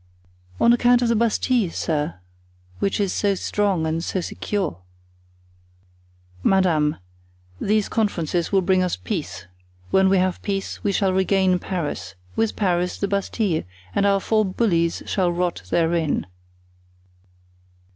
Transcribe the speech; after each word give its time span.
"On 0.59 0.73
account 0.73 1.03
of 1.03 1.09
the 1.09 1.15
Bastile, 1.15 1.69
sir, 1.69 2.15
which 2.79 2.99
is 2.99 3.13
so 3.13 3.35
strong 3.35 3.85
and 3.85 4.03
so 4.03 4.19
secure." 4.19 4.79
"Madame, 6.41 6.97
these 7.59 7.87
conferences 7.87 8.51
will 8.51 8.63
bring 8.63 8.81
us 8.81 8.95
peace; 8.95 9.45
when 9.91 10.09
we 10.09 10.17
have 10.17 10.41
peace 10.41 10.83
we 10.83 10.91
shall 10.91 11.13
regain 11.13 11.59
Paris; 11.59 12.15
with 12.35 12.55
Paris, 12.55 12.97
the 12.97 13.07
Bastile, 13.07 13.61
and 13.93 14.07
our 14.07 14.19
four 14.19 14.43
bullies 14.43 15.03
shall 15.05 15.31
rot 15.31 15.61
therein." 15.69 16.25